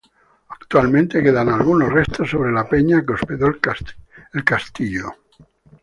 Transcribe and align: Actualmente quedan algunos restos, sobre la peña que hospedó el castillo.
Actualmente 0.49 1.21
quedan 1.21 1.49
algunos 1.49 1.93
restos, 1.93 2.27
sobre 2.31 2.51
la 2.51 2.67
peña 2.67 3.05
que 3.05 3.13
hospedó 3.13 3.45
el 4.33 4.43
castillo. 4.43 5.11